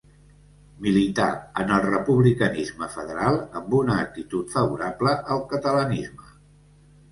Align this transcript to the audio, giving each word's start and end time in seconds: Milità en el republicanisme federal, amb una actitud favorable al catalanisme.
Milità 0.85 1.27
en 1.63 1.73
el 1.75 1.85
republicanisme 1.87 2.89
federal, 2.95 3.39
amb 3.61 3.77
una 3.83 4.01
actitud 4.07 4.51
favorable 4.57 5.17
al 5.37 5.47
catalanisme. 5.55 6.35